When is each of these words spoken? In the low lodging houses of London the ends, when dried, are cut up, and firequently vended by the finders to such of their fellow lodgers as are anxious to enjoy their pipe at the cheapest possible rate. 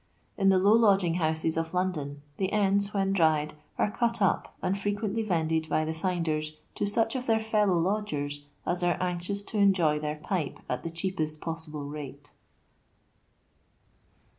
In 0.35 0.49
the 0.49 0.57
low 0.57 0.73
lodging 0.73 1.13
houses 1.13 1.57
of 1.57 1.75
London 1.75 2.23
the 2.37 2.51
ends, 2.51 2.91
when 2.91 3.13
dried, 3.13 3.53
are 3.77 3.91
cut 3.91 4.19
up, 4.19 4.55
and 4.59 4.73
firequently 4.73 5.23
vended 5.23 5.69
by 5.69 5.85
the 5.85 5.93
finders 5.93 6.53
to 6.73 6.87
such 6.87 7.15
of 7.15 7.27
their 7.27 7.37
fellow 7.37 7.75
lodgers 7.77 8.47
as 8.65 8.81
are 8.81 8.97
anxious 8.99 9.43
to 9.43 9.59
enjoy 9.59 9.99
their 9.99 10.15
pipe 10.15 10.57
at 10.67 10.81
the 10.81 10.89
cheapest 10.89 11.39
possible 11.39 11.83
rate. 11.85 12.33